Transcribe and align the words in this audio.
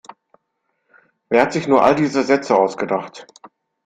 Wer 1.29 1.43
hat 1.43 1.53
sich 1.53 1.67
nur 1.67 1.83
all 1.83 1.93
diese 1.93 2.23
Sätze 2.23 2.57
ausgedacht? 2.57 3.27